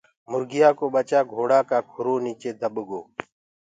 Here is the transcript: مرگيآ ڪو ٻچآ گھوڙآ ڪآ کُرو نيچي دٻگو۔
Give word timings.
مرگيآ 0.31 0.69
ڪو 0.77 0.85
ٻچآ 0.93 1.19
گھوڙآ 1.33 1.59
ڪآ 1.69 1.79
کُرو 1.91 2.15
نيچي 2.23 2.51
دٻگو۔ 2.61 3.01